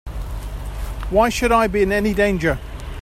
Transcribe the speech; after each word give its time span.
Why 1.11 1.29
should 1.29 1.51
I 1.51 1.67
be 1.67 1.83
in 1.83 1.91
any 1.91 2.15
danger? 2.15 2.57